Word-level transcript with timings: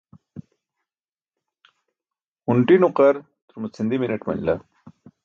hunṭi 2.45 2.75
nuqar 2.77 3.15
turma 3.47 3.67
chindi 3.75 3.95
mineṭ 4.01 4.23
manila 4.27 4.55